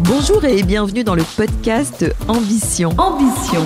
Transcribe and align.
Bonjour 0.00 0.44
et 0.44 0.62
bienvenue 0.62 1.02
dans 1.02 1.16
le 1.16 1.24
podcast 1.36 2.04
Ambition. 2.28 2.90
Ambition. 2.98 3.64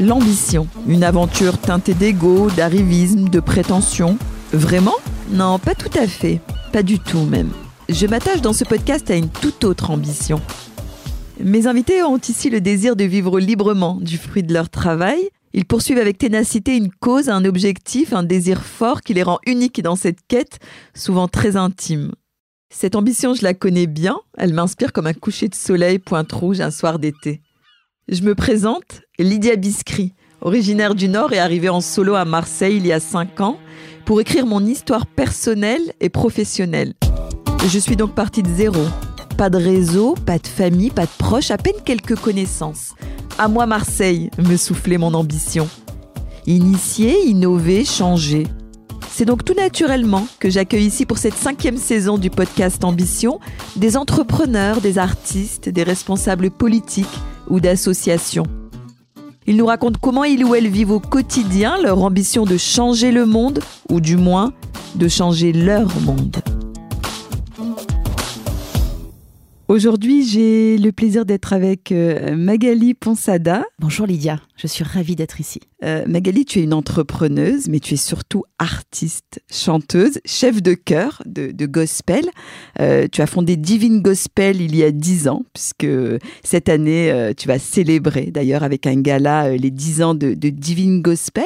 L'ambition, 0.00 0.66
une 0.88 1.04
aventure 1.04 1.58
teintée 1.58 1.94
d'ego, 1.94 2.50
d'arrivisme, 2.50 3.28
de 3.28 3.38
prétention. 3.38 4.18
Vraiment? 4.52 4.96
Non, 5.30 5.60
pas 5.60 5.76
tout 5.76 5.96
à 5.96 6.08
fait. 6.08 6.40
Pas 6.72 6.82
du 6.82 6.98
tout 6.98 7.22
même. 7.22 7.50
Je 7.88 8.04
m'attache 8.08 8.40
dans 8.40 8.52
ce 8.52 8.64
podcast 8.64 9.12
à 9.12 9.14
une 9.14 9.28
toute 9.28 9.62
autre 9.62 9.92
ambition. 9.92 10.40
Mes 11.38 11.68
invités 11.68 12.02
ont 12.02 12.18
ici 12.18 12.50
le 12.50 12.60
désir 12.60 12.96
de 12.96 13.04
vivre 13.04 13.38
librement 13.38 13.98
du 14.00 14.18
fruit 14.18 14.42
de 14.42 14.52
leur 14.52 14.70
travail. 14.70 15.28
Ils 15.54 15.66
poursuivent 15.66 15.98
avec 15.98 16.18
ténacité 16.18 16.76
une 16.76 16.90
cause, 16.90 17.28
un 17.28 17.44
objectif, 17.44 18.12
un 18.12 18.24
désir 18.24 18.62
fort 18.62 19.02
qui 19.02 19.14
les 19.14 19.22
rend 19.22 19.38
uniques 19.46 19.82
dans 19.82 19.96
cette 19.96 20.26
quête, 20.26 20.58
souvent 20.94 21.28
très 21.28 21.54
intime. 21.56 22.10
Cette 22.74 22.96
ambition, 22.96 23.34
je 23.34 23.44
la 23.44 23.52
connais 23.52 23.86
bien, 23.86 24.18
elle 24.36 24.54
m'inspire 24.54 24.92
comme 24.92 25.06
un 25.06 25.12
coucher 25.12 25.48
de 25.48 25.54
soleil 25.54 25.98
pointe 25.98 26.32
rouge 26.32 26.60
un 26.60 26.70
soir 26.70 26.98
d'été. 26.98 27.42
Je 28.08 28.22
me 28.22 28.34
présente, 28.34 29.02
Lydia 29.18 29.56
Biscry, 29.56 30.14
originaire 30.40 30.94
du 30.94 31.06
Nord 31.06 31.34
et 31.34 31.38
arrivée 31.38 31.68
en 31.68 31.82
solo 31.82 32.14
à 32.14 32.24
Marseille 32.24 32.78
il 32.78 32.86
y 32.86 32.92
a 32.92 32.98
5 32.98 33.40
ans, 33.40 33.58
pour 34.06 34.20
écrire 34.20 34.46
mon 34.46 34.64
histoire 34.64 35.06
personnelle 35.06 35.92
et 36.00 36.08
professionnelle. 36.08 36.94
Je 37.68 37.78
suis 37.78 37.94
donc 37.94 38.14
partie 38.14 38.42
de 38.42 38.48
zéro. 38.48 38.82
Pas 39.36 39.50
de 39.50 39.58
réseau, 39.58 40.14
pas 40.14 40.38
de 40.38 40.46
famille, 40.46 40.90
pas 40.90 41.04
de 41.04 41.12
proches, 41.18 41.50
à 41.50 41.58
peine 41.58 41.80
quelques 41.84 42.16
connaissances. 42.16 42.94
À 43.38 43.48
moi 43.48 43.66
Marseille, 43.66 44.30
me 44.38 44.56
soufflait 44.56 44.98
mon 44.98 45.14
ambition. 45.14 45.68
Initier, 46.46 47.16
innover, 47.26 47.84
changer. 47.84 48.46
C'est 49.14 49.26
donc 49.26 49.44
tout 49.44 49.52
naturellement 49.52 50.26
que 50.38 50.48
j'accueille 50.48 50.86
ici 50.86 51.04
pour 51.04 51.18
cette 51.18 51.34
cinquième 51.34 51.76
saison 51.76 52.16
du 52.16 52.30
podcast 52.30 52.82
Ambition 52.82 53.40
des 53.76 53.98
entrepreneurs, 53.98 54.80
des 54.80 54.96
artistes, 54.96 55.68
des 55.68 55.82
responsables 55.82 56.50
politiques 56.50 57.20
ou 57.50 57.60
d'associations. 57.60 58.46
Ils 59.46 59.58
nous 59.58 59.66
racontent 59.66 59.98
comment 60.00 60.24
ils 60.24 60.44
ou 60.46 60.54
elles 60.54 60.68
vivent 60.68 60.92
au 60.92 61.00
quotidien 61.00 61.76
leur 61.82 62.02
ambition 62.02 62.44
de 62.44 62.56
changer 62.56 63.12
le 63.12 63.26
monde, 63.26 63.60
ou 63.90 64.00
du 64.00 64.16
moins 64.16 64.54
de 64.94 65.08
changer 65.08 65.52
leur 65.52 65.88
monde. 66.00 66.36
Aujourd'hui, 69.68 70.26
j'ai 70.26 70.76
le 70.76 70.90
plaisir 70.90 71.24
d'être 71.24 71.52
avec 71.52 71.92
euh, 71.92 72.36
Magali 72.36 72.94
Ponsada. 72.94 73.64
Bonjour 73.78 74.06
Lydia, 74.06 74.40
je 74.56 74.66
suis 74.66 74.84
ravie 74.84 75.14
d'être 75.14 75.40
ici. 75.40 75.60
Euh, 75.84 76.04
Magali, 76.06 76.44
tu 76.44 76.60
es 76.60 76.62
une 76.62 76.74
entrepreneuse, 76.74 77.68
mais 77.68 77.80
tu 77.80 77.94
es 77.94 77.96
surtout 77.96 78.44
artiste, 78.58 79.40
chanteuse, 79.50 80.20
chef 80.24 80.62
de 80.62 80.74
chœur 80.74 81.22
de, 81.26 81.66
gospel. 81.66 82.24
Euh, 82.80 83.08
tu 83.10 83.22
as 83.22 83.26
fondé 83.26 83.56
Divine 83.56 84.00
Gospel 84.00 84.60
il 84.60 84.76
y 84.76 84.84
a 84.84 84.90
dix 84.90 85.26
ans, 85.26 85.44
puisque 85.52 85.86
cette 86.44 86.68
année, 86.68 87.10
euh, 87.10 87.32
tu 87.36 87.48
vas 87.48 87.58
célébrer 87.58 88.26
d'ailleurs 88.26 88.62
avec 88.62 88.86
un 88.86 89.00
gala 89.00 89.56
les 89.56 89.70
dix 89.70 90.02
ans 90.02 90.14
de, 90.14 90.34
de, 90.34 90.50
Divine 90.50 91.02
Gospel. 91.02 91.44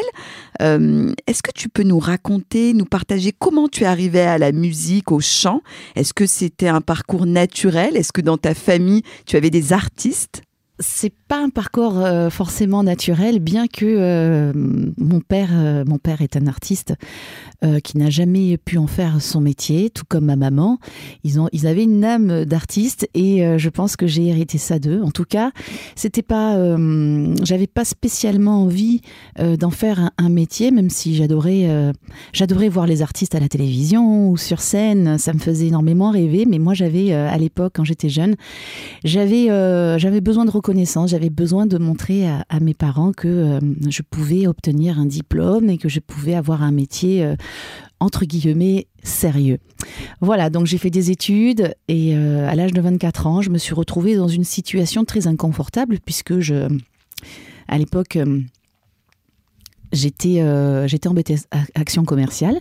Est-ce 0.60 1.42
que 1.42 1.52
tu 1.54 1.68
peux 1.68 1.82
nous 1.82 1.98
raconter, 1.98 2.72
nous 2.72 2.86
partager 2.86 3.32
comment 3.32 3.68
tu 3.68 3.84
es 3.84 3.86
arrivée 3.86 4.20
à 4.20 4.38
la 4.38 4.52
musique, 4.52 5.12
au 5.12 5.20
chant? 5.20 5.60
Est-ce 5.94 6.12
que 6.12 6.26
c'était 6.26 6.68
un 6.68 6.80
parcours 6.80 7.26
naturel? 7.26 7.96
Est-ce 7.96 8.12
que 8.16 8.22
dans 8.22 8.38
ta 8.38 8.54
famille, 8.54 9.02
tu 9.26 9.36
avais 9.36 9.50
des 9.50 9.74
artistes? 9.74 10.42
C'est 10.80 11.12
pas 11.28 11.42
un 11.42 11.48
parcours 11.48 11.98
euh, 11.98 12.30
forcément 12.30 12.84
naturel, 12.84 13.40
bien 13.40 13.66
que 13.66 13.84
euh, 13.84 14.52
mon 14.54 15.20
père, 15.20 15.50
euh, 15.52 15.84
mon 15.84 15.98
père 15.98 16.22
est 16.22 16.36
un 16.36 16.46
artiste 16.46 16.94
qui 17.82 17.96
n'a 17.96 18.10
jamais 18.10 18.58
pu 18.58 18.76
en 18.76 18.86
faire 18.86 19.20
son 19.20 19.40
métier, 19.40 19.88
tout 19.90 20.04
comme 20.06 20.26
ma 20.26 20.36
maman. 20.36 20.78
Ils 21.24 21.40
ont, 21.40 21.48
ils 21.52 21.66
avaient 21.66 21.82
une 21.82 22.04
âme 22.04 22.44
d'artiste 22.44 23.08
et 23.14 23.58
je 23.58 23.68
pense 23.70 23.96
que 23.96 24.06
j'ai 24.06 24.26
hérité 24.26 24.56
ça 24.58 24.78
d'eux. 24.78 25.00
En 25.02 25.10
tout 25.10 25.24
cas, 25.24 25.50
c'était 25.96 26.22
pas, 26.22 26.54
j'avais 27.42 27.66
pas 27.66 27.84
spécialement 27.84 28.62
envie 28.62 29.00
d'en 29.40 29.70
faire 29.70 30.10
un, 30.18 30.28
métier, 30.28 30.70
même 30.70 30.90
si 30.90 31.16
j'adorais, 31.16 31.92
j'adorais 32.34 32.68
voir 32.68 32.86
les 32.86 33.00
artistes 33.02 33.34
à 33.34 33.40
la 33.40 33.48
télévision 33.48 34.28
ou 34.28 34.36
sur 34.36 34.60
scène. 34.60 35.16
Ça 35.18 35.32
me 35.32 35.38
faisait 35.38 35.68
énormément 35.68 36.10
rêver. 36.10 36.44
Mais 36.46 36.58
moi, 36.58 36.74
j'avais 36.74 37.14
à 37.14 37.38
l'époque, 37.38 37.72
quand 37.76 37.84
j'étais 37.84 38.10
jeune, 38.10 38.36
j'avais, 39.02 39.46
j'avais 39.98 40.20
besoin 40.20 40.44
de 40.44 40.50
reconnaissance. 40.50 41.10
J'avais 41.16 41.30
besoin 41.30 41.64
de 41.64 41.78
montrer 41.78 42.28
à, 42.28 42.60
mes 42.60 42.74
parents 42.74 43.12
que 43.12 43.26
euh, 43.26 43.60
je 43.88 44.02
pouvais 44.02 44.46
obtenir 44.46 44.98
un 44.98 45.06
diplôme 45.06 45.70
et 45.70 45.78
que 45.78 45.88
je 45.88 45.98
pouvais 45.98 46.34
avoir 46.34 46.62
un 46.62 46.72
métier 46.72 47.24
euh, 47.24 47.36
entre 48.00 48.26
guillemets 48.26 48.86
sérieux. 49.02 49.56
Voilà, 50.20 50.50
donc 50.50 50.66
j'ai 50.66 50.76
fait 50.76 50.90
des 50.90 51.10
études 51.10 51.74
et 51.88 52.14
euh, 52.14 52.46
à 52.46 52.54
l'âge 52.54 52.74
de 52.74 52.82
24 52.82 53.26
ans, 53.28 53.40
je 53.40 53.48
me 53.48 53.56
suis 53.56 53.72
retrouvée 53.72 54.14
dans 54.14 54.28
une 54.28 54.44
situation 54.44 55.06
très 55.06 55.26
inconfortable 55.26 56.00
puisque 56.04 56.38
je, 56.40 56.68
à 57.66 57.78
l'époque, 57.78 58.18
j'étais 59.92 60.40
euh, 60.40 60.86
en 61.06 61.14
BTS 61.14 61.46
action 61.74 62.04
commerciale. 62.04 62.60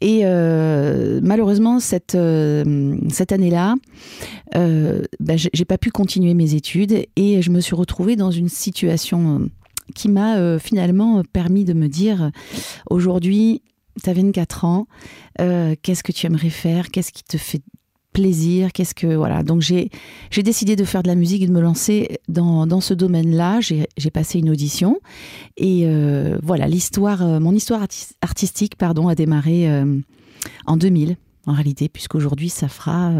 Et 0.00 0.20
euh, 0.24 1.20
malheureusement 1.22 1.80
cette 1.80 2.14
euh, 2.14 2.96
cette 3.10 3.32
année-là 3.32 3.74
ben, 4.54 5.36
j'ai 5.36 5.64
pas 5.66 5.76
pu 5.76 5.90
continuer 5.90 6.32
mes 6.32 6.54
études 6.54 7.06
et 7.16 7.42
je 7.42 7.50
me 7.50 7.60
suis 7.60 7.74
retrouvée 7.74 8.16
dans 8.16 8.30
une 8.30 8.48
situation 8.48 9.50
qui 9.94 10.08
m'a 10.08 10.58
finalement 10.58 11.22
permis 11.32 11.64
de 11.64 11.74
me 11.74 11.88
dire 11.88 12.30
aujourd'hui 12.88 13.62
tu 14.02 14.08
as 14.08 14.14
24 14.14 14.64
ans, 14.64 14.86
qu'est-ce 15.38 16.02
que 16.02 16.12
tu 16.12 16.26
aimerais 16.26 16.50
faire? 16.50 16.90
Qu'est-ce 16.90 17.12
qui 17.12 17.24
te 17.24 17.36
fait 17.36 17.62
plaisir 18.16 18.72
Qu'est-ce 18.72 18.94
que 18.94 19.14
voilà 19.14 19.42
Donc 19.42 19.60
j'ai 19.60 19.90
j'ai 20.30 20.42
décidé 20.42 20.74
de 20.74 20.84
faire 20.84 21.02
de 21.02 21.08
la 21.08 21.14
musique 21.14 21.42
et 21.42 21.46
de 21.46 21.52
me 21.52 21.60
lancer 21.60 22.18
dans, 22.28 22.66
dans 22.66 22.80
ce 22.80 22.94
domaine-là. 22.94 23.60
J'ai 23.60 24.10
passé 24.10 24.38
une 24.38 24.48
audition 24.48 25.00
et 25.58 25.82
euh, 25.84 26.38
voilà 26.42 26.66
l'histoire, 26.66 27.22
euh, 27.22 27.40
mon 27.40 27.52
histoire 27.52 27.82
artistique 28.22 28.76
pardon 28.76 29.08
a 29.08 29.14
démarré 29.14 29.68
euh, 29.70 29.98
en 30.66 30.76
2000 30.76 31.16
en 31.48 31.52
réalité, 31.52 31.88
puisqu'aujourd'hui, 31.88 32.48
ça 32.48 32.66
fera 32.66 33.12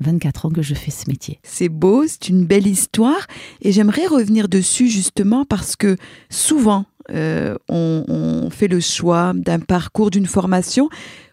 24 0.00 0.46
ans 0.46 0.48
que 0.48 0.62
je 0.62 0.72
fais 0.72 0.90
ce 0.90 1.10
métier. 1.10 1.38
C'est 1.42 1.68
beau, 1.68 2.06
c'est 2.06 2.30
une 2.30 2.46
belle 2.46 2.66
histoire, 2.66 3.26
et 3.60 3.72
j'aimerais 3.72 4.06
revenir 4.06 4.48
dessus 4.48 4.88
justement 4.88 5.44
parce 5.44 5.76
que 5.76 5.98
souvent, 6.30 6.86
on, 7.10 7.56
on, 7.68 8.48
fait 8.48 8.68
le 8.68 8.80
choix 8.80 9.34
d'un 9.34 9.60
parcours, 9.60 10.10
d'une 10.10 10.24
formation 10.24 10.88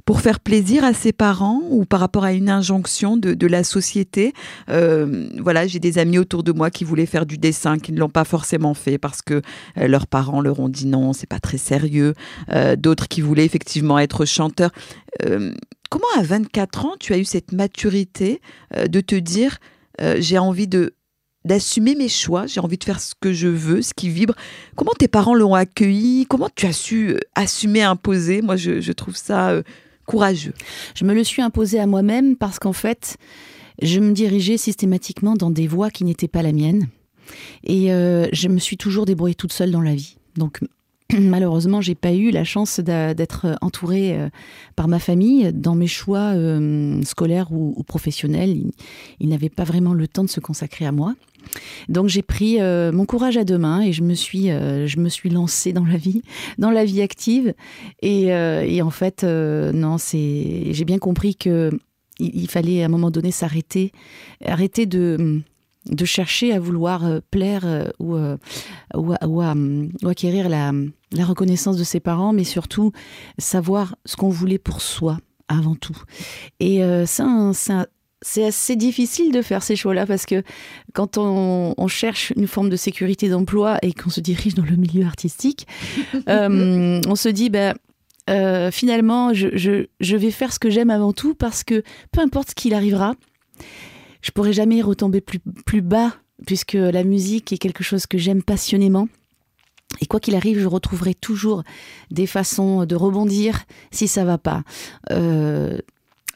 pour 0.09 0.21
faire 0.21 0.39
plaisir 0.39 0.83
à 0.83 0.95
ses 0.95 1.13
parents 1.13 1.61
ou 1.69 1.85
par 1.85 1.99
rapport 1.99 2.23
à 2.23 2.33
une 2.33 2.49
injonction 2.49 3.15
de, 3.15 3.45
la 3.45 3.63
société. 3.63 4.33
Euh, 4.67 5.29
voilà, 5.37 5.67
j'ai 5.67 5.77
des 5.77 5.99
amis 5.99 6.17
autour 6.17 6.41
de 6.41 6.51
moi 6.51 6.71
qui 6.71 6.83
voulaient 6.83 7.05
faire 7.05 7.27
du 7.27 7.37
dessin, 7.37 7.77
qui 7.77 7.91
ne 7.91 7.99
l'ont 7.99 8.09
pas 8.09 8.23
forcément 8.23 8.73
fait 8.73 8.97
parce 8.97 9.21
que 9.21 9.43
euh, 9.77 9.87
leurs 9.87 10.07
parents 10.07 10.41
leur 10.41 10.59
ont 10.59 10.67
dit 10.67 10.87
non, 10.87 11.13
c'est 11.13 11.29
pas 11.29 11.39
très 11.39 11.59
sérieux. 11.59 12.15
Euh, 12.51 12.75
d'autres 12.75 13.07
qui 13.07 13.21
voulaient 13.21 13.45
effectivement 13.45 13.99
être 13.99 14.25
chanteurs. 14.25 14.71
comment 15.91 16.07
à 16.17 16.23
24 16.23 16.85
ans 16.87 16.95
tu 16.99 17.13
as 17.13 17.19
eu 17.19 17.25
cette 17.25 17.51
maturité 17.51 18.41
de 18.75 19.01
te 19.01 19.13
dire 19.13 19.59
j'ai 20.17 20.39
envie 20.39 20.67
de 20.67 20.95
d'assumer 21.45 21.93
mes 21.93 22.09
choix, 22.09 22.47
j'ai 22.47 22.61
envie 22.61 22.79
de 22.79 22.83
faire 22.83 22.99
ce 22.99 23.13
que 23.19 23.31
je 23.31 23.47
veux, 23.47 23.83
ce 23.83 23.93
qui 23.93 24.09
vibre. 24.09 24.33
Comment 24.75 24.93
tes 24.97 25.07
parents 25.07 25.35
l'ont 25.35 25.53
accueilli? 25.53 26.25
Comment 26.27 26.49
tu 26.53 26.65
as 26.65 26.73
su 26.73 27.15
assumer, 27.35 27.83
imposer? 27.83 28.41
Moi, 28.41 28.55
je, 28.55 28.81
je 28.81 28.91
trouve 28.91 29.15
ça 29.15 29.61
courageux 30.09 30.53
Je 30.95 31.05
me 31.05 31.13
le 31.13 31.23
suis 31.23 31.41
imposé 31.41 31.79
à 31.79 31.85
moi-même 31.85 32.35
parce 32.35 32.57
qu'en 32.57 32.73
fait, 32.73 33.17
je 33.81 33.99
me 33.99 34.11
dirigeais 34.11 34.57
systématiquement 34.57 35.35
dans 35.35 35.51
des 35.51 35.67
voies 35.67 35.91
qui 35.91 36.03
n'étaient 36.03 36.27
pas 36.27 36.41
la 36.41 36.51
mienne. 36.51 36.87
Et 37.63 37.93
euh, 37.93 38.27
je 38.33 38.47
me 38.47 38.57
suis 38.57 38.75
toujours 38.75 39.05
débrouillée 39.05 39.35
toute 39.35 39.53
seule 39.53 39.71
dans 39.71 39.81
la 39.81 39.93
vie. 39.93 40.17
Donc 40.35 40.61
malheureusement, 41.19 41.81
j'ai 41.81 41.95
pas 41.95 42.13
eu 42.13 42.29
la 42.29 42.43
chance 42.43 42.79
d'être 42.79 43.57
entourée 43.61 44.13
euh, 44.13 44.29
par 44.75 44.87
ma 44.87 44.99
famille 44.99 45.51
dans 45.53 45.73
mes 45.73 45.87
choix 45.87 46.33
euh, 46.35 47.01
scolaires 47.03 47.51
ou, 47.51 47.81
professionnels. 47.83 48.55
Ils, 49.19 49.29
n'avaient 49.29 49.49
pas 49.49 49.63
vraiment 49.63 49.93
le 49.93 50.07
temps 50.07 50.23
de 50.23 50.29
se 50.29 50.39
consacrer 50.39 50.85
à 50.85 50.91
moi. 50.91 51.15
Donc 51.87 52.09
j'ai 52.09 52.21
pris 52.21 52.61
euh, 52.61 52.91
mon 52.91 53.05
courage 53.05 53.37
à 53.37 53.43
deux 53.43 53.57
mains 53.57 53.81
et 53.81 53.91
je 53.91 54.03
me 54.03 54.13
suis, 54.13 54.47
je 54.49 54.99
me 54.99 55.09
suis 55.09 55.29
lancée 55.29 55.73
dans 55.73 55.85
la 55.85 55.97
vie, 55.97 56.21
dans 56.59 56.69
la 56.69 56.85
vie 56.85 57.01
active. 57.01 57.53
Et, 58.01 58.31
en 58.81 58.91
fait, 58.91 59.23
non, 59.23 59.97
c'est, 59.97 60.67
j'ai 60.71 60.85
bien 60.85 60.99
compris 60.99 61.35
que 61.35 61.71
il, 62.19 62.49
fallait 62.49 62.83
à 62.83 62.85
un 62.85 62.89
moment 62.89 63.11
donné 63.11 63.31
s'arrêter, 63.31 63.93
arrêter 64.43 64.85
de 64.85 65.41
de 65.85 66.05
chercher 66.05 66.53
à 66.53 66.59
vouloir 66.59 67.05
euh, 67.05 67.19
plaire 67.31 67.65
euh, 67.65 67.85
euh, 68.01 68.37
ou, 68.95 69.13
ou, 69.25 70.07
acquérir 70.07 70.49
la, 70.49 70.71
reconnaissance 71.25 71.77
de 71.77 71.83
ses 71.83 71.99
parents, 71.99 72.33
mais 72.33 72.43
surtout 72.43 72.91
savoir 73.37 73.95
ce 74.05 74.15
qu'on 74.15 74.29
voulait 74.29 74.59
pour 74.59 74.81
soi 74.81 75.17
avant 75.47 75.75
tout. 75.75 75.97
Et 76.59 76.81
ça, 77.07 77.25
c'est 78.21 78.45
assez 78.45 78.75
difficile 78.75 79.31
de 79.31 79.41
faire 79.41 79.63
ces 79.63 79.75
choix-là 79.75 80.05
parce 80.05 80.27
que 80.27 80.43
quand 80.93 81.17
on, 81.17 81.87
cherche 81.87 82.31
une 82.35 82.45
forme 82.45 82.69
de 82.69 82.75
sécurité 82.75 83.29
d'emploi 83.29 83.79
et 83.81 83.91
qu'on 83.93 84.11
se 84.11 84.19
dirige 84.19 84.53
dans 84.53 84.63
le 84.63 84.75
milieu 84.75 85.07
artistique, 85.07 85.65
on 86.27 87.15
se 87.15 87.29
dit, 87.29 87.49
ben, 87.49 87.73
finalement, 88.71 89.33
je, 89.33 89.47
je, 89.99 90.15
vais 90.15 90.31
faire 90.31 90.53
ce 90.53 90.59
que 90.59 90.69
j'aime 90.69 90.91
avant 90.91 91.13
tout 91.13 91.33
parce 91.33 91.63
que 91.63 91.81
peu 92.11 92.21
importe 92.21 92.51
ce 92.51 92.55
qu'il 92.55 92.75
arrivera, 92.75 93.15
je 94.21 94.31
pourrais 94.31 94.53
jamais 94.53 94.81
retomber 94.81 95.21
plus, 95.21 95.81
bas, 95.81 96.13
puisque 96.45 96.73
la 96.73 97.03
musique 97.03 97.53
est 97.53 97.57
quelque 97.57 97.83
chose 97.83 98.05
que 98.05 98.17
j'aime 98.17 98.43
passionnément. 98.43 99.07
Et 100.01 100.05
quoi 100.05 100.19
qu'il 100.19 100.35
arrive, 100.35 100.59
je 100.59 100.67
retrouverai 100.67 101.13
toujours 101.13 101.63
des 102.11 102.27
façons 102.27 102.85
de 102.85 102.95
rebondir 102.95 103.63
si 103.91 104.07
ça 104.07 104.23
va 104.23 104.37
pas. 104.37 104.63
Euh, 105.11 105.77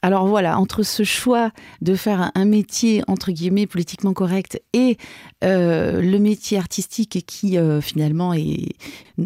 alors 0.01 0.27
voilà, 0.27 0.59
entre 0.59 0.83
ce 0.83 1.03
choix 1.03 1.51
de 1.81 1.95
faire 1.95 2.31
un 2.35 2.45
métier 2.45 3.03
entre 3.07 3.31
guillemets 3.31 3.67
politiquement 3.67 4.11
correct 4.11 4.61
et 4.73 4.97
euh, 5.45 6.01
le 6.01 6.19
métier 6.19 6.57
artistique 6.57 7.23
qui 7.25 7.57
euh, 7.57 7.79
finalement 7.79 8.33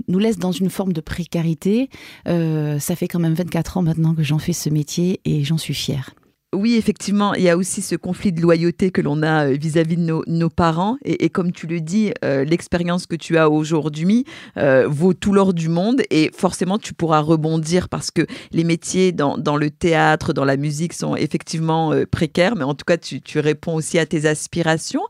nous 0.08 0.20
laisse 0.20 0.38
dans 0.38 0.52
une 0.52 0.70
forme 0.70 0.94
de 0.94 1.02
précarité, 1.02 1.90
ça 2.26 2.96
fait 2.96 3.08
quand 3.08 3.20
même 3.20 3.34
24 3.34 3.78
ans 3.78 3.82
maintenant 3.82 4.14
que 4.14 4.24
j'en 4.24 4.40
fais 4.40 4.54
ce 4.54 4.70
métier 4.70 5.20
et 5.26 5.44
j'en 5.44 5.58
suis 5.58 5.74
fière. 5.74 6.12
Oui, 6.56 6.76
effectivement, 6.76 7.34
il 7.34 7.44
y 7.44 7.50
a 7.50 7.58
aussi 7.58 7.82
ce 7.82 7.98
conflit 7.98 8.32
de 8.32 8.40
loyauté 8.40 8.90
que 8.90 9.02
l'on 9.02 9.22
a 9.22 9.48
euh, 9.48 9.58
vis-à-vis 9.60 9.98
de 9.98 10.24
nos, 10.26 10.50
parents. 10.50 10.98
Et, 11.04 11.30
comme 11.30 11.52
tu 11.52 11.68
le 11.68 11.82
dis, 11.82 12.14
euh, 12.24 12.46
l'expérience 12.46 13.06
que 13.06 13.18
tu 13.18 13.38
as 13.38 13.50
aujourd'hui 13.50 14.24
euh, 14.56 14.88
vaut 14.88 15.14
tout 15.14 15.34
l'or 15.34 15.54
du 15.54 15.68
monde. 15.68 16.04
Et 16.10 16.32
forcément, 16.34 16.78
tu 16.78 16.94
pourras 16.94 17.20
rebondir 17.20 17.90
parce 17.90 18.12
que 18.12 18.26
les 18.54 18.64
métiers 18.64 19.12
dans, 19.12 19.36
le 19.58 19.70
théâtre, 19.70 20.32
dans 20.32 20.46
la 20.46 20.56
musique 20.56 20.94
sont 20.94 21.18
effectivement 21.18 21.92
précaires. 22.12 22.56
Mais 22.56 22.64
en 22.64 22.76
tout 22.76 22.86
cas, 22.86 22.98
tu, 22.98 23.20
tu, 23.20 23.40
réponds 23.40 23.76
aussi 23.76 24.00
à 24.00 24.06
tes 24.06 24.26
aspirations 24.26 25.04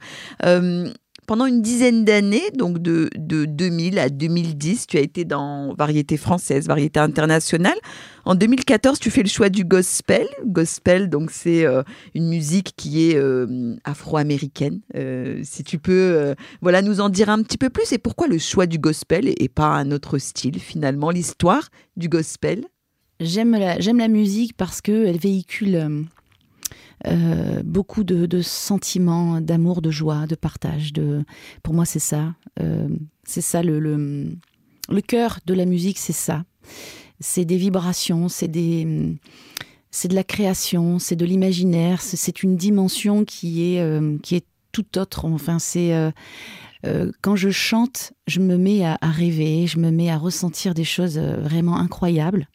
pendant 1.28 1.46
une 1.46 1.62
dizaine 1.62 2.06
d'années, 2.06 2.52
donc 2.56 2.80
de, 2.80 3.10
de 3.18 3.44
2000 3.44 4.00
à 4.00 4.10
2010, 4.10 4.88
tu 4.88 4.98
as 4.98 5.02
été 5.02 5.26
dans 5.26 5.76
variété 5.76 6.16
française, 6.16 6.68
variété 6.68 7.02
internationale. 7.02 7.76
En 8.24 8.34
2014, 8.34 8.98
tu 8.98 9.12
fais 9.12 9.24
le 9.24 9.30
choix 9.30 9.50
du 9.50 9.66
gospel. 9.66 10.26
Gospel, 10.46 11.10
donc 11.10 11.30
c'est 11.32 11.66
euh, 11.66 11.84
une 12.16 12.30
musique 12.30 12.74
qui 12.78 13.12
est 13.12 13.18
euh, 13.18 13.76
afro-américaine. 13.84 14.80
Euh, 14.96 15.42
si 15.44 15.66
tu 15.66 15.80
peux, 15.80 16.34
voilà, 16.62 16.82
nous 16.82 17.02
en 17.02 17.10
dire 17.10 17.30
un 17.30 17.44
petit 17.44 17.58
peu 17.58 17.70
plus. 17.70 17.92
Et 17.92 17.98
pourquoi 17.98 18.28
le 18.28 18.38
choix 18.38 18.66
du 18.66 18.80
gospel 18.80 19.34
et 19.38 19.50
pas 19.50 19.68
un 19.68 19.92
autre 19.92 20.18
style 20.20 20.60
finalement, 20.60 21.10
l'histoire 21.10 21.68
du 21.98 22.08
gospel? 22.08 22.66
J'aime 23.20 23.52
la, 23.52 23.80
j'aime 23.82 23.98
la 23.98 24.08
musique 24.08 24.56
parce 24.56 24.80
qu'elle 24.80 25.18
véhicule 25.18 26.08
euh, 27.06 27.62
beaucoup 27.64 28.04
de, 28.04 28.42
sentiments, 28.42 29.40
d'amour, 29.40 29.82
de 29.82 29.92
joie, 29.92 30.26
de 30.26 30.36
partage. 30.36 30.94
De... 30.94 31.24
Pour 31.64 31.74
moi, 31.74 31.86
c'est 31.86 32.00
ça. 32.00 32.34
Euh, 32.60 32.88
c'est 33.24 33.42
ça 33.42 33.62
le, 33.62 34.36
cœur 35.06 35.40
de 35.46 35.54
la 35.54 35.66
musique, 35.66 36.00
c'est 36.00 36.14
ça. 36.14 36.44
C'est 37.20 37.46
des 37.46 37.58
vibrations, 37.58 38.30
c'est 38.30 38.48
des, 38.48 39.16
c'est 39.92 40.08
de 40.08 40.16
la 40.16 40.24
création, 40.24 41.00
c'est 41.00 41.16
de 41.16 41.26
l'imaginaire. 41.26 42.02
C'est 42.02 42.44
une 42.44 42.56
dimension 42.56 43.26
qui 43.26 43.76
est, 43.76 43.82
euh, 43.82 44.18
qui 44.24 44.36
est 44.36 44.46
tout 44.72 44.98
autre. 44.98 45.26
Enfin, 45.26 45.60
c'est 45.60 45.94
quand 47.22 47.36
je 47.36 47.50
chante, 47.50 48.14
je 48.28 48.40
me 48.40 48.58
mets 48.58 48.86
à, 48.86 48.98
rêver, 49.02 49.68
je 49.68 49.80
me 49.80 49.92
mets 49.92 50.10
à 50.10 50.18
ressentir 50.18 50.74
des 50.74 50.84
choses 50.84 51.18
vraiment 51.18 51.78
incroyables. 51.78 52.48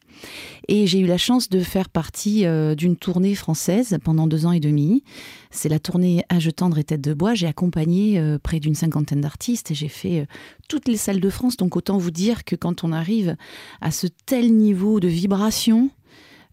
Et 0.67 0.87
j'ai 0.87 0.99
eu 0.99 1.05
la 1.05 1.17
chance 1.17 1.49
de 1.49 1.59
faire 1.59 1.89
partie 1.89 2.45
euh, 2.45 2.75
d'une 2.75 2.95
tournée 2.95 3.35
française 3.35 3.97
pendant 4.03 4.27
deux 4.27 4.45
ans 4.45 4.51
et 4.51 4.59
demi. 4.59 5.03
C'est 5.51 5.69
la 5.69 5.79
tournée 5.79 6.23
Âge 6.31 6.49
tendre 6.55 6.77
et 6.77 6.83
tête 6.83 7.01
de 7.01 7.13
bois. 7.13 7.33
J'ai 7.33 7.47
accompagné 7.47 8.17
euh, 8.17 8.39
près 8.41 8.59
d'une 8.59 8.75
cinquantaine 8.75 9.21
d'artistes 9.21 9.71
et 9.71 9.75
j'ai 9.75 9.89
fait 9.89 10.21
euh, 10.21 10.25
toutes 10.69 10.87
les 10.87 10.97
salles 10.97 11.19
de 11.19 11.29
France. 11.29 11.57
Donc 11.57 11.75
autant 11.75 11.97
vous 11.97 12.11
dire 12.11 12.45
que 12.45 12.55
quand 12.55 12.83
on 12.83 12.91
arrive 12.91 13.35
à 13.81 13.91
ce 13.91 14.07
tel 14.25 14.55
niveau 14.55 14.99
de 14.99 15.07
vibration, 15.07 15.89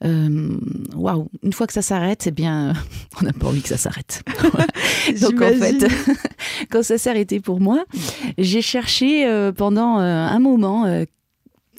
waouh, 0.02 1.28
une 1.42 1.52
fois 1.52 1.66
que 1.66 1.72
ça 1.72 1.82
s'arrête, 1.82 2.26
eh 2.26 2.30
bien, 2.30 2.72
on 3.20 3.24
n'a 3.24 3.32
pas 3.32 3.46
envie 3.46 3.62
que 3.62 3.68
ça 3.68 3.76
s'arrête. 3.76 4.22
Donc 5.20 5.40
en 5.40 5.52
fait, 5.52 5.86
quand 6.70 6.82
ça 6.82 6.98
s'est 6.98 7.10
arrêté 7.10 7.40
pour 7.40 7.60
moi, 7.60 7.84
j'ai 8.38 8.62
cherché 8.62 9.26
pendant 9.56 9.96
un 9.98 10.38
moment 10.38 11.04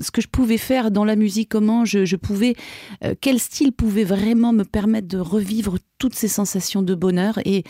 ce 0.02 0.12
que 0.12 0.22
je 0.22 0.28
pouvais 0.28 0.58
faire 0.58 0.92
dans 0.92 1.06
la 1.06 1.16
musique, 1.16 1.50
comment 1.50 1.86
je, 1.86 2.16
pouvais, 2.16 2.56
euh, 3.04 3.16
quel 3.20 3.40
style 3.40 3.72
pouvait 3.72 4.04
vraiment 4.04 4.54
me 4.54 4.64
permettre 4.64 5.08
de 5.08 5.18
revivre 5.18 5.78
toutes 5.98 6.16
ces 6.16 6.28
sensations 6.28 6.82
de 6.82 6.96
bonheur. 6.96 7.40
Et 7.46 7.64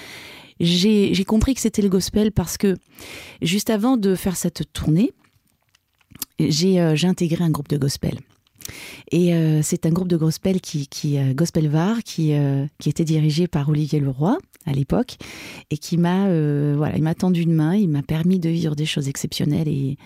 j'ai 0.59 1.25
compris 1.25 1.53
que 1.53 1.61
c'était 1.61 1.81
le 1.81 1.89
gospel 1.89 2.31
parce 2.31 2.57
que 2.57 2.77
juste 3.41 3.69
avant 3.69 3.97
de 3.97 4.15
faire 4.15 4.37
cette 4.37 4.71
tournée, 4.73 5.11
j'ai 6.39 6.81
euh, 6.81 6.95
intégré 7.03 7.43
un 7.43 7.49
groupe 7.49 7.69
de 7.69 7.77
gospel. 7.77 8.19
Et 9.11 9.33
euh, 9.33 9.61
c'est 9.61 9.85
un 9.85 9.89
groupe 9.89 10.07
de 10.07 10.17
gospel 10.17 10.61
qui, 10.61 10.87
qui 10.87 11.17
Gospel 11.33 11.67
Var, 11.67 12.03
qui, 12.03 12.33
qui 12.79 12.89
était 12.89 13.05
dirigé 13.05 13.47
par 13.47 13.69
Olivier 13.69 13.99
Leroy 13.99 14.37
à 14.65 14.73
l'époque, 14.73 15.17
et 15.71 15.77
qui 15.77 15.97
m'a 15.97 16.27
voilà, 16.75 16.95
il 16.97 17.03
m'a 17.03 17.15
tendu 17.15 17.41
une 17.41 17.53
main, 17.53 17.75
il 17.75 17.89
m'a 17.89 18.03
permis 18.03 18.39
de 18.39 18.49
vivre 18.49 18.75
des 18.75 18.85
choses 18.85 19.07
exceptionnelles 19.07 19.67
et 19.67 19.97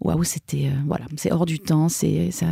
waouh, 0.00 0.24
c'était 0.24 0.66
euh, 0.66 0.76
voilà, 0.86 1.06
c'est 1.16 1.32
hors 1.32 1.46
du 1.46 1.58
temps, 1.58 1.88
c'est 1.88 2.30
ça. 2.30 2.46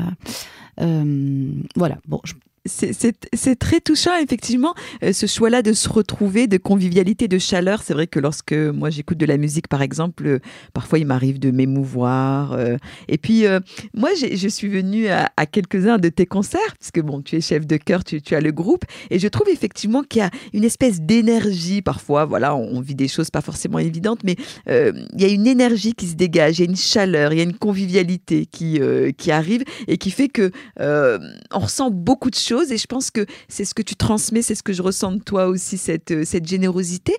Euh, 0.81 1.53
voilà, 1.77 1.99
bon, 2.07 2.21
c'est 2.67 3.59
très 3.59 3.81
touchant, 3.81 4.17
effectivement, 4.17 4.75
euh, 5.03 5.13
ce 5.13 5.27
choix-là 5.27 5.61
de 5.61 5.75
se 5.75 5.89
retrouver, 5.89 6.47
de 6.47 6.57
convivialité, 6.57 7.29
de 7.29 7.39
chaleur. 7.39 7.83
C'est 7.83 7.93
vrai 7.93 8.07
que 8.07 8.19
lorsque 8.19 8.55
moi 8.55 8.89
j'écoute 8.89 9.19
de 9.19 9.27
la 9.27 9.37
musique, 9.37 9.69
par 9.69 9.83
exemple, 9.83 10.27
euh, 10.27 10.39
parfois 10.73 10.99
il 10.99 11.07
m'arrive 11.07 11.39
de 11.39 11.51
m'émouvoir. 11.51 12.53
Euh. 12.53 12.77
et 13.09 13.19
puis, 13.19 13.45
moi, 13.95 14.11
je 14.15 14.49
suis 14.49 14.69
venue 14.69 15.09
à, 15.09 15.29
quelques-uns 15.47 15.99
de 15.99 16.09
tes 16.09 16.27
concerts, 16.27 16.77
puisque 16.79 17.01
bon, 17.01 17.21
tu 17.21 17.37
es 17.37 17.41
chef 17.41 17.67
de 17.67 17.77
chœur, 17.77 18.03
tu, 18.05 18.35
as 18.35 18.41
le 18.41 18.53
groupe, 18.53 18.85
et 19.11 19.19
je 19.19 19.29
trouve 19.29 19.49
effectivement 19.49 20.03
qu'il 20.03 20.21
y 20.21 20.25
a 20.25 20.31
une 20.53 20.65
espèce 20.65 21.01
d'énergie. 21.01 21.83
Parfois, 21.83 22.25
voilà, 22.25 22.57
on, 22.57 22.81
vit 22.81 22.95
des 22.95 23.09
choses 23.09 23.31
pas 23.31 23.41
forcément 23.41 23.79
évidentes, 23.79 24.21
mais 24.25 24.37
il 24.67 25.21
y 25.21 25.25
a 25.25 25.29
une 25.29 25.47
énergie 25.47 25.95
qui 25.95 26.07
se 26.07 26.15
dégage, 26.15 26.59
il 26.59 26.65
y 26.65 26.67
a 26.67 26.71
une 26.71 26.77
chaleur, 26.77 27.33
il 27.33 27.39
y 27.39 27.41
a 27.41 27.45
une 27.45 27.57
convivialité 27.57 28.47
qui, 28.47 28.81
qui 29.19 29.31
arrive 29.31 29.65
et 29.87 29.99
qui 29.99 30.11
fait 30.11 30.29
que 30.29 30.51
on 30.79 31.59
ressent 31.59 31.91
beaucoup 31.91 32.31
de 32.31 32.37
choses 32.37 32.54
et 32.63 32.79
je 32.79 32.87
pense 32.87 33.11
que 33.11 33.27
c'est 33.49 33.65
ce 33.65 33.75
que 33.75 33.83
tu 33.83 33.97
transmets, 33.97 34.43
c'est 34.43 34.55
ce 34.55 34.63
que 34.63 34.73
je 34.73 34.83
ressens 34.83 35.13
de 35.13 35.23
toi 35.23 35.47
aussi, 35.47 35.79
cette, 35.79 36.11
euh, 36.11 36.25
générosité. 36.45 37.17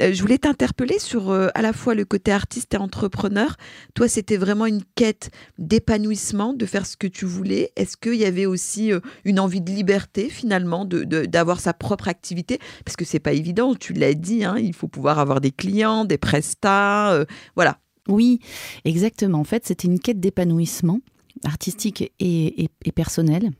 Euh, 0.00 0.12
je 0.12 0.20
voulais 0.20 0.38
t'interpeller 0.38 0.98
sur 0.98 1.30
euh, 1.30 1.48
à 1.54 1.62
la 1.62 1.72
fois 1.72 1.94
le 1.94 2.04
côté 2.04 2.32
artiste 2.32 2.74
et 2.74 2.76
entrepreneur. 2.76 3.56
Toi, 3.94 4.08
c'était 4.08 4.36
vraiment 4.36 4.66
une 4.66 4.82
quête 4.94 5.30
d'épanouissement, 5.58 6.52
de 6.52 6.66
faire 6.66 6.86
ce 6.86 6.96
que 6.96 7.06
tu 7.06 7.24
voulais. 7.24 7.72
Est-ce 7.76 7.96
qu'il 7.96 8.16
y 8.16 8.24
avait 8.24 8.46
aussi 8.46 8.92
une 9.24 9.40
envie 9.40 9.60
de 9.60 9.70
liberté 9.70 10.28
finalement, 10.28 10.84
d'avoir 10.84 11.56
de, 11.56 11.62
sa 11.62 11.72
propre 11.72 12.08
activité? 12.08 12.58
Parce 12.84 12.96
que 12.96 13.04
c'est 13.04 13.18
pas 13.18 13.32
évident, 13.32 13.74
tu 13.74 13.92
l'as 13.92 14.14
dit, 14.14 14.44
hein, 14.44 14.56
il 14.58 14.74
faut 14.74 14.88
pouvoir 14.88 15.18
avoir 15.18 15.40
des 15.40 15.52
clients, 15.52 16.04
des 16.04 16.18
prestats, 16.18 17.24
voilà. 17.54 17.78
Oui, 18.08 18.38
exactement. 18.84 19.40
En 19.40 19.44
fait, 19.44 19.66
c'était 19.66 19.88
une 19.88 19.98
quête 19.98 20.20
d'épanouissement 20.20 21.00
artistique 21.44 22.12
et, 22.20 22.68
et 22.84 22.92
personnel. 22.92 23.50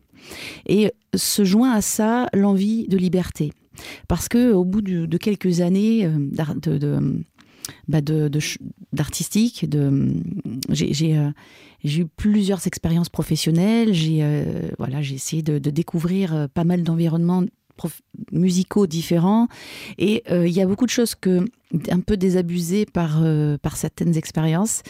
Et 0.66 0.92
se 1.14 1.44
joint 1.44 1.72
à 1.72 1.80
ça 1.80 2.28
l'envie 2.32 2.86
de 2.88 2.96
liberté. 2.96 3.52
Parce 4.08 4.28
que 4.28 4.52
au 4.52 4.64
bout 4.64 4.82
de, 4.82 5.16
quelques 5.16 5.60
années 5.60 6.06
euh, 6.06 7.20
bah, 7.88 8.00
d'artistique, 8.92 9.68
de, 9.68 10.14
j'ai 10.70 11.18
euh, 11.18 11.30
eu 11.84 12.06
plusieurs 12.06 12.66
expériences 12.66 13.08
professionnelles. 13.08 13.92
J'ai 13.92 14.22
euh, 14.22 14.68
voilà, 14.78 15.02
j'ai 15.02 15.14
essayé 15.14 15.42
de, 15.42 15.58
découvrir 15.58 16.48
pas 16.54 16.64
mal 16.64 16.82
d'environnements 16.82 17.44
musicaux 18.32 18.86
différents. 18.86 19.48
Et 19.98 20.22
il 20.30 20.52
y 20.52 20.62
a 20.62 20.66
beaucoup 20.66 20.86
de 20.86 20.90
choses 20.90 21.14
que 21.14 21.44
un 21.90 22.00
peu 22.00 22.16
désabusées 22.16 22.86
par, 22.86 23.22
par 23.62 23.76
certaines 23.76 24.16
expériences. 24.16 24.82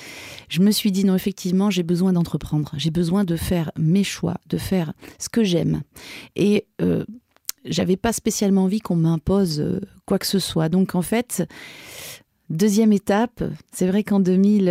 Je 0.48 0.60
me 0.60 0.70
suis 0.70 0.92
dit 0.92 1.04
non, 1.04 1.14
effectivement, 1.14 1.70
j'ai 1.70 1.82
besoin 1.82 2.12
d'entreprendre. 2.12 2.72
J'ai 2.76 2.90
besoin 2.90 3.24
de 3.24 3.36
faire 3.36 3.70
mes 3.78 4.04
choix, 4.04 4.36
de 4.48 4.58
faire 4.58 4.92
ce 5.18 5.28
que 5.28 5.44
j'aime. 5.44 5.82
Et 6.34 6.66
j'avais 7.64 7.96
pas 7.96 8.12
spécialement 8.12 8.64
envie 8.64 8.80
qu'on 8.80 8.96
m'impose 8.96 9.80
quoi 10.06 10.18
que 10.18 10.26
ce 10.26 10.38
soit. 10.38 10.68
Donc 10.68 10.94
en 10.94 11.02
fait, 11.02 11.46
deuxième 12.50 12.92
étape, 12.92 13.42
c'est 13.72 13.86
vrai 13.86 14.04
qu'en 14.04 14.20
2000, 14.20 14.66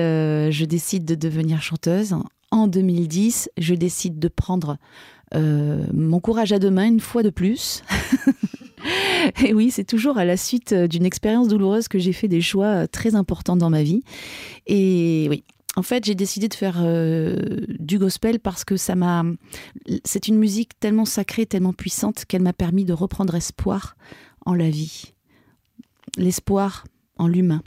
je 0.52 0.66
décide 0.66 1.06
de 1.06 1.16
devenir 1.16 1.62
chanteuse. 1.62 2.16
En 2.52 2.68
2010, 2.68 3.50
je 3.58 3.74
décide 3.74 4.20
de 4.20 4.28
prendre 4.28 4.78
euh, 5.34 5.84
mon 5.92 6.20
courage 6.20 6.54
à 6.54 6.60
deux 6.60 6.70
mains 6.70 6.86
une 6.86 7.00
fois 7.00 7.24
de 7.24 7.30
plus. 7.30 7.84
Et 9.46 9.54
oui, 9.54 9.72
c'est 9.72 9.84
toujours 9.84 10.18
à 10.18 10.26
la 10.26 10.38
suite 10.38 10.74
euh, 10.74 10.88
d'une 10.88 11.06
expérience 11.06 11.48
douloureuse 11.48 11.88
que 11.88 12.00
j'ai 12.00 12.14
fait 12.14 12.28
des 12.28 12.42
choix 12.42 12.66
euh, 12.68 12.88
très 12.88 13.16
importants 13.16 13.56
dans 13.56 13.70
ma 13.70 13.84
vie. 13.84 14.04
Et 14.68 15.28
oui, 15.30 15.44
en 15.76 15.82
fait, 15.82 16.06
j'ai 16.06 16.16
décidé 16.16 16.48
de 16.48 16.54
faire 16.54 16.82
du 17.68 18.00
gospel 18.00 18.40
parce 18.40 18.64
que 18.64 18.78
ça 18.78 18.96
m'a. 18.96 19.24
C'est 20.06 20.30
une 20.30 20.38
musique 20.38 20.80
tellement 20.80 21.04
sacrée, 21.04 21.46
tellement 21.46 21.74
puissante 21.74 22.24
qu'elle 22.24 22.44
m'a 22.44 22.54
permis 22.54 22.86
de 22.86 22.94
reprendre 22.94 23.36
espoir 23.36 23.98
en 24.46 24.54
la 24.54 24.70
vie. 24.70 25.14
L'espoir 26.16 26.86
en 27.18 27.28
l'humain. 27.28 27.62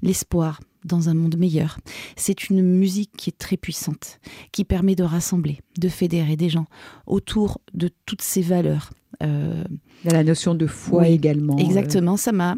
L'espoir 0.00 0.60
dans 0.84 1.08
un 1.08 1.14
monde 1.14 1.36
meilleur. 1.36 1.78
C'est 2.14 2.50
une 2.50 2.62
musique 2.62 3.10
qui 3.16 3.30
est 3.30 3.38
très 3.38 3.56
puissante, 3.56 4.20
qui 4.52 4.64
permet 4.64 4.94
de 4.94 5.02
rassembler, 5.02 5.58
de 5.76 5.88
fédérer 5.88 6.36
des 6.36 6.50
gens 6.50 6.66
autour 7.06 7.60
de 7.74 7.90
toutes 8.06 8.22
ces 8.22 8.42
valeurs 8.42 8.92
Euh, 8.92 8.99
Il 9.22 9.66
y 10.04 10.08
a 10.08 10.12
la 10.12 10.24
notion 10.24 10.54
de 10.54 10.66
foi 10.66 11.02
Oui, 11.02 11.08
également. 11.12 11.56
euh. 11.58 11.62
Exactement, 11.62 12.16
ça 12.16 12.32
m'a 12.32 12.56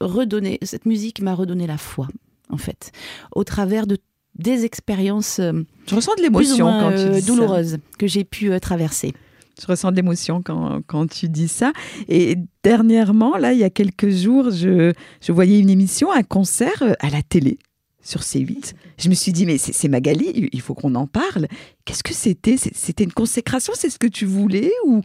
redonné, 0.00 0.58
cette 0.62 0.86
musique 0.86 1.20
m'a 1.20 1.34
redonné 1.34 1.66
la 1.66 1.78
foi, 1.78 2.08
en 2.50 2.56
fait, 2.58 2.92
au 3.34 3.44
travers 3.44 3.86
de 3.86 3.98
des 4.38 4.66
expériences 4.66 5.38
euh, 5.38 5.62
Je 5.88 5.94
ressens 5.94 6.14
de 6.16 6.20
l'émotion 6.22 6.66
moins 6.66 6.80
quand 6.82 6.90
tu 6.90 6.96
euh, 7.02 7.14
dis 7.14 7.20
ça. 7.22 7.26
douloureuses 7.26 7.78
que 7.98 8.06
j'ai 8.06 8.22
pu 8.24 8.52
euh, 8.52 8.58
traverser. 8.58 9.14
Je 9.58 9.66
ressens 9.66 9.92
de 9.92 9.96
l'émotion 9.96 10.42
quand, 10.44 10.82
quand 10.86 11.08
tu 11.10 11.30
dis 11.30 11.48
ça. 11.48 11.72
Et 12.08 12.36
dernièrement, 12.62 13.38
là, 13.38 13.54
il 13.54 13.58
y 13.58 13.64
a 13.64 13.70
quelques 13.70 14.10
jours, 14.10 14.50
je, 14.50 14.92
je 15.22 15.32
voyais 15.32 15.58
une 15.58 15.70
émission, 15.70 16.12
un 16.12 16.22
concert 16.22 16.82
euh, 16.82 16.92
à 17.00 17.08
la 17.08 17.22
télé 17.22 17.58
sur 18.02 18.20
C8. 18.20 18.74
Je 18.98 19.08
me 19.08 19.14
suis 19.14 19.32
dit, 19.32 19.46
mais 19.46 19.56
c'est 19.56 19.88
Magali, 19.88 20.50
il 20.52 20.60
faut 20.60 20.74
qu'on 20.74 20.94
en 20.96 21.06
parle. 21.06 21.46
Qu'est-ce 21.86 22.02
que 22.02 22.12
c'était? 22.12 22.56
C'était 22.58 23.04
une 23.04 23.12
consécration 23.14 23.72
C'est 23.74 23.88
ce 23.88 23.98
que 23.98 24.06
tu 24.06 24.26
voulais 24.26 24.70
ou 24.84 25.00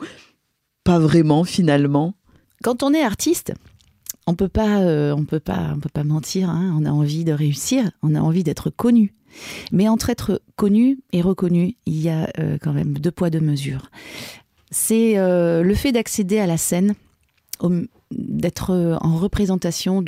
pas 0.83 0.99
vraiment 0.99 1.43
finalement 1.43 2.15
Quand 2.63 2.83
on 2.83 2.93
est 2.93 3.03
artiste, 3.03 3.53
on 4.27 4.35
peut 4.35 4.49
euh, 4.57 5.15
peut 5.25 5.39
pas, 5.39 5.75
peut 5.81 5.89
pas 5.93 6.03
mentir. 6.03 6.49
hein, 6.49 6.75
on 6.77 6.85
a 6.85 6.91
envie 6.91 7.23
de 7.23 7.33
réussir, 7.33 7.91
on 8.01 8.15
a 8.15 8.21
envie 8.21 8.43
d'être 8.43 8.69
connu. 8.69 9.13
Mais 9.71 9.87
entre 9.87 10.09
être 10.09 10.41
connu 10.55 10.99
et 11.13 11.21
reconnu, 11.21 11.75
il 11.85 12.01
y 12.01 12.09
a 12.09 12.29
euh, 12.39 12.57
quand 12.61 12.73
même 12.73 12.93
deux 12.93 13.11
poids 13.11 13.29
deux 13.29 13.39
mesures. 13.39 13.89
C'est 14.71 15.17
euh, 15.17 15.63
le 15.63 15.75
fait 15.75 15.91
d'accéder 15.91 16.39
à 16.39 16.47
la 16.47 16.57
scène, 16.57 16.95
d'être 18.11 18.97
en 19.01 19.17
représentation 19.17 20.03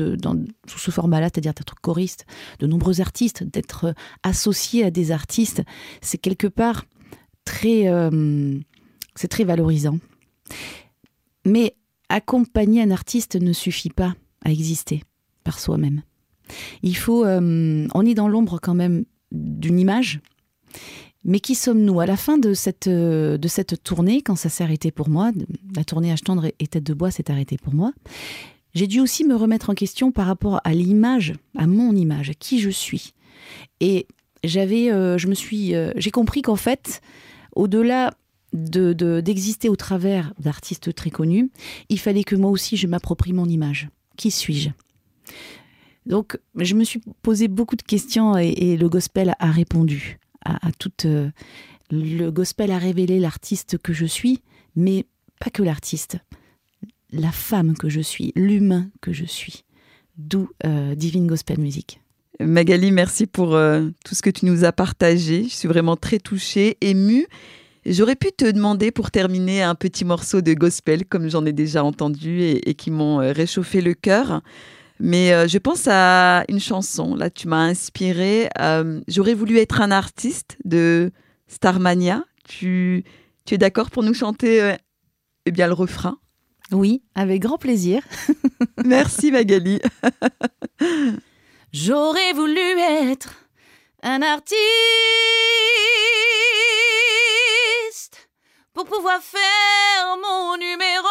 sous 0.68 0.80
ce 0.80 0.92
format-là, 0.92 1.27
c'est-à-dire 1.27 1.53
d'être 1.53 1.75
choriste 1.82 2.25
de 2.60 2.68
nombreux 2.68 3.00
artistes, 3.00 3.44
d'être 3.44 3.94
associé 4.24 4.84
à 4.84 4.92
des 4.92 5.12
artistes, 5.12 5.62
c'est 6.01 6.18
quelque 6.18 6.48
part 6.48 6.86
très, 7.46 7.86
très 9.30 9.44
valorisant. 9.44 10.00
Mais 11.45 11.75
accompagner 12.10 12.81
un 12.81 12.91
artiste 12.91 13.36
ne 13.36 13.53
suffit 13.53 13.89
pas 13.89 14.15
à 14.45 14.51
exister 14.51 15.03
par 15.43 15.60
soi-même. 15.60 16.03
Il 16.81 16.95
faut, 16.95 17.25
euh, 17.25 17.88
on 17.93 18.05
est 18.05 18.13
dans 18.13 18.27
l'ombre 18.27 18.60
quand 18.62 18.74
même 18.74 19.05
d'une 19.31 19.79
image, 19.79 20.19
mais 21.24 21.39
qui 21.39 21.55
sommes-nous? 21.55 22.00
À 22.00 22.05
la 22.05 22.17
fin 22.17 22.38
de 22.38 22.53
cette, 22.53 22.88
euh, 22.88 23.38
de 23.38 23.48
cette 23.48 23.81
tournée, 23.81 24.22
quand 24.22 24.36
ça 24.36 24.50
s'est 24.50 24.63
arrêté 24.63 24.91
pour 24.91 25.10
moi, 25.10 25.31
la 25.75 25.83
tournée 25.83 26.13
H 26.13 26.24
tendre 26.24 26.45
et 26.60 26.67
Tête 26.67 26.83
de 26.83 26.93
bois 26.93 27.12
s'est 27.12 27.31
arrêtée 27.31 27.57
pour 27.57 27.74
moi, 27.74 27.93
j'ai 28.74 28.88
dû 28.88 29.00
aussi 29.00 29.24
me 29.24 29.36
remettre 29.36 29.69
en 29.69 29.74
question 29.74 30.12
par 30.12 30.27
rapport 30.27 30.60
à 30.63 30.74
l'image, 30.74 31.33
à 31.57 31.67
mon 31.67 31.95
image, 31.95 32.29
à 32.29 32.33
qui 32.33 32.60
je 32.60 32.69
suis. 32.69 33.13
Et 33.79 34.07
j'avais, 34.43 34.91
euh, 34.91 35.17
je 35.17 35.27
me 35.27 35.36
suis, 35.36 35.74
j'ai 35.95 36.12
compris 36.12 36.41
qu'en 36.41 36.55
fait, 36.57 37.01
au-delà 37.55 38.13
de- 38.53 38.93
de- 38.93 39.22
d'exister 39.22 39.69
au 39.69 39.75
travers 39.75 40.33
d'artistes 40.39 40.93
très 40.93 41.10
connus, 41.10 41.51
il 41.89 42.00
fallait 42.00 42.24
que 42.24 42.36
moi 42.36 42.51
aussi 42.51 42.77
je 42.77 42.88
m'approprie 42.88 43.33
mon 43.33 43.48
image. 43.48 43.89
Qui 44.15 44.31
suis-je? 44.31 44.69
Donc, 46.05 46.38
je 46.57 46.75
me 46.75 46.83
suis 46.83 47.01
posé 47.22 47.48
beaucoup 47.48 47.75
de 47.75 47.81
questions 47.81 48.38
et, 48.38 48.50
et 48.50 48.77
le 48.77 48.89
gospel 48.89 49.33
a 49.39 49.51
répondu 49.51 50.19
à, 50.43 50.67
à 50.67 50.72
toute. 50.72 51.05
euh, 51.05 51.29
le 51.91 52.29
gospel 52.29 52.72
a 52.72 52.77
révélé 52.77 53.19
l'artiste 53.19 53.77
que 53.77 53.93
je 53.93 54.05
suis, 54.05 54.41
mais 54.75 55.05
pas 55.39 55.50
que 55.50 55.63
l'artiste, 55.63 56.17
la 57.12 57.31
femme 57.31 57.75
que 57.77 57.89
je 57.89 58.01
suis, 58.01 58.33
l'humain 58.36 58.89
que 59.01 59.13
je 59.13 59.25
suis. 59.25 59.63
D'où 60.17 60.50
euh, 60.65 60.93
Divine 60.95 61.27
Gospel 61.27 61.60
Music. 61.60 62.00
Magali, 62.39 62.91
merci 62.91 63.25
pour 63.25 63.55
euh, 63.55 63.89
tout 64.05 64.15
ce 64.15 64.22
que 64.22 64.29
tu 64.29 64.45
nous 64.45 64.63
as 64.63 64.72
partagé. 64.72 65.43
Je 65.43 65.50
suis 65.55 65.67
vraiment 65.67 65.95
très 65.95 66.19
touchée, 66.19 66.77
émue. 66.81 67.25
J'aurais 67.86 68.16
pu 68.16 68.32
te 68.32 68.50
demander 68.50 68.92
pour 68.92 69.12
terminer 69.12 69.62
un 69.62 69.75
petit 69.75 70.06
morceau 70.06 70.42
de 70.42 70.54
gospel, 70.54 71.06
comme 71.06 71.30
j'en 71.30 71.46
ai 71.46 71.52
déjà 71.52 71.84
entendu 71.84 72.42
et, 72.42 72.70
et 72.70 72.74
qui 72.75 72.92
m'ont 72.92 73.20
euh, 73.20 73.32
réchauffé 73.32 73.82
le 73.82 73.94
cœur. 73.94 74.42
Mais 75.00 75.34
euh, 75.34 75.48
je 75.48 75.58
pense 75.58 75.88
à 75.90 76.46
une 76.48 76.60
chanson. 76.60 77.16
Là, 77.16 77.30
tu 77.30 77.48
m'as 77.48 77.66
inspiré. 77.66 78.50
Euh, 78.62 79.02
J'aurais 79.08 79.34
voulu 79.34 79.58
être 79.58 79.82
un 79.82 79.92
artiste 79.92 80.58
de 80.63 81.12
Starmania. 81.48 82.24
Tu, 82.48 83.04
tu 83.46 83.56
es 83.56 83.58
d'accord 83.58 83.90
pour 83.90 84.04
nous 84.04 84.13
chanter 84.13 84.62
euh, 84.62 84.75
eh 85.46 85.52
bien, 85.52 85.68
le 85.68 85.74
refrain? 85.74 86.20
Oui, 86.72 87.04
avec 87.16 87.42
grand 87.42 87.58
plaisir. 87.58 88.02
Merci 88.86 89.32
Magali. 89.32 89.80
J'aurais 91.74 92.34
voulu 92.34 92.60
être 93.12 93.34
un 94.04 94.22
artiste 94.22 94.60
pour 98.74 98.86
pouvoir 98.86 99.22
faire 99.22 100.18
mon 100.18 100.58
numéro. 100.58 101.08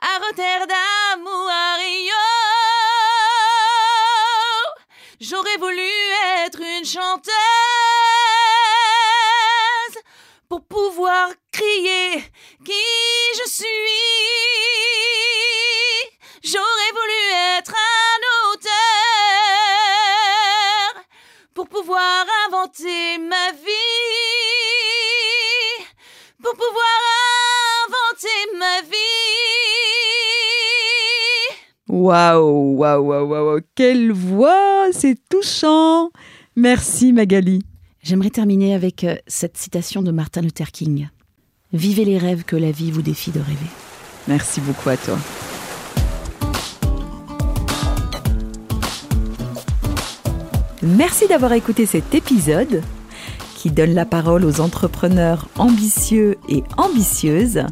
à 0.00 0.18
Rotterdam 0.18 1.24
ou 1.24 1.48
à 1.48 1.76
Rio, 1.76 2.12
j'aurais 5.20 5.58
voulu 5.58 5.88
être 6.44 6.60
une 6.60 6.84
chanteuse 6.84 7.32
pour 10.48 10.66
pouvoir 10.66 11.30
crier 11.52 12.24
qui 12.64 12.72
je 13.36 13.48
suis. 13.48 14.53
Inventer 22.74 23.18
ma 23.18 23.52
vie. 23.52 23.66
Pour 26.42 26.52
pouvoir 26.52 27.00
inventer 27.86 28.58
ma 28.58 28.82
vie. 28.82 28.90
Waouh, 31.88 32.76
waouh, 32.76 33.02
waouh, 33.02 33.28
waouh, 33.28 33.60
quelle 33.74 34.12
voix, 34.12 34.88
c'est 34.92 35.18
touchant. 35.28 36.10
Merci 36.56 37.12
Magali. 37.12 37.62
J'aimerais 38.02 38.30
terminer 38.30 38.74
avec 38.74 39.04
euh, 39.04 39.16
cette 39.26 39.56
citation 39.56 40.02
de 40.02 40.10
Martin 40.10 40.42
Luther 40.42 40.70
King. 40.70 41.08
Vivez 41.72 42.04
les 42.04 42.18
rêves 42.18 42.44
que 42.44 42.56
la 42.56 42.70
vie 42.70 42.90
vous 42.90 43.02
défie 43.02 43.30
de 43.30 43.40
rêver. 43.40 43.70
Merci 44.28 44.60
beaucoup 44.60 44.90
à 44.90 44.96
toi. 44.96 45.18
Merci 50.84 51.26
d'avoir 51.28 51.54
écouté 51.54 51.86
cet 51.86 52.14
épisode 52.14 52.82
qui 53.56 53.70
donne 53.70 53.94
la 53.94 54.04
parole 54.04 54.44
aux 54.44 54.60
entrepreneurs 54.60 55.48
ambitieux 55.56 56.36
et 56.50 56.62
ambitieuses. 56.76 57.62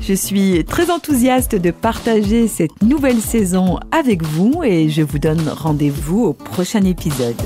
Je 0.00 0.14
suis 0.14 0.64
très 0.64 0.88
enthousiaste 0.88 1.56
de 1.56 1.72
partager 1.72 2.46
cette 2.46 2.80
nouvelle 2.80 3.20
saison 3.20 3.80
avec 3.90 4.22
vous 4.22 4.62
et 4.62 4.88
je 4.88 5.02
vous 5.02 5.18
donne 5.18 5.48
rendez-vous 5.48 6.26
au 6.26 6.32
prochain 6.32 6.84
épisode. 6.84 7.40